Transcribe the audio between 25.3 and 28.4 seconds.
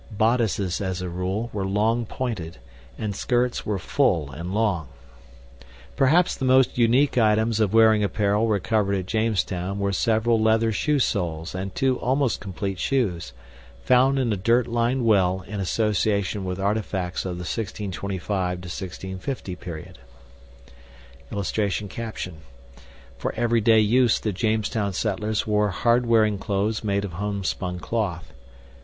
WORE HARDWEARING CLOTHES MADE OF HOMESPUN CLOTH.